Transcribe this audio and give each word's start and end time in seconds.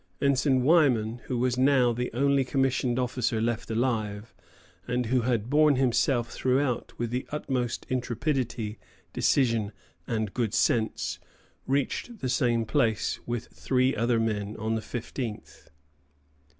Ensign 0.19 0.63
Wyman, 0.63 1.19
who 1.25 1.37
was 1.37 1.59
now 1.59 1.93
the 1.93 2.11
only 2.11 2.43
commissioned 2.43 2.97
officer 2.97 3.39
left 3.39 3.69
alive, 3.69 4.33
and 4.87 5.05
who 5.05 5.21
had 5.21 5.47
borne 5.47 5.75
himself 5.75 6.31
throughout 6.31 6.91
with 6.97 7.11
the 7.11 7.27
utmost 7.29 7.85
intrepidity, 7.87 8.79
decision, 9.13 9.71
and 10.07 10.33
good 10.33 10.55
sense, 10.55 11.19
reached 11.67 12.17
the 12.17 12.29
same 12.29 12.65
place 12.65 13.17
along 13.17 13.23
with 13.27 13.47
three 13.49 13.95
other 13.95 14.19
men 14.19 14.55
on 14.57 14.73
the 14.73 14.81
fifteenth. 14.81 15.69